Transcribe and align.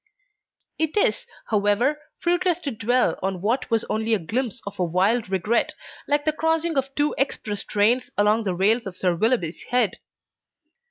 It 0.79 0.97
is, 0.97 1.27
however, 1.45 1.99
fruitless 2.19 2.57
to 2.61 2.71
dwell 2.71 3.19
on 3.21 3.39
what 3.39 3.69
was 3.69 3.85
only 3.87 4.15
a 4.15 4.17
glimpse 4.17 4.59
of 4.65 4.79
a 4.79 4.83
wild 4.83 5.29
regret, 5.29 5.75
like 6.07 6.25
the 6.25 6.33
crossing 6.33 6.75
of 6.75 6.89
two 6.95 7.13
express 7.19 7.63
trains 7.63 8.09
along 8.17 8.45
the 8.45 8.55
rails 8.55 8.87
in 8.87 8.93
Sir 8.93 9.13
Willoughby's 9.15 9.61
head. 9.65 9.99